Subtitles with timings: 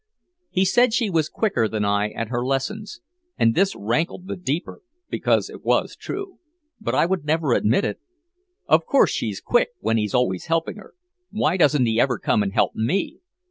[0.49, 3.01] He said she was quicker than I at her lessons.
[3.37, 4.81] And this rankled the deeper
[5.11, 6.39] because it was true.
[6.79, 7.99] But I would never admit it.
[8.67, 10.95] "Of course she's quick, when he's always helping her.
[11.29, 13.19] Why doesn't he ever come and help me?"